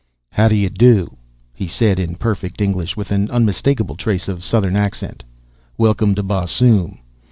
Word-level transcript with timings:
"How 0.33 0.47
do 0.47 0.55
you 0.55 0.69
do?" 0.69 1.17
he 1.53 1.67
said 1.67 1.99
in 1.99 2.15
perfect 2.15 2.59
English, 2.59 2.97
with 2.97 3.11
an 3.11 3.29
unmistakable 3.29 3.95
trace 3.95 4.27
of 4.27 4.43
Southern 4.43 4.75
accent. 4.75 5.23
"Welcome 5.77 6.15
to 6.15 6.23
Barsoom! 6.23 6.97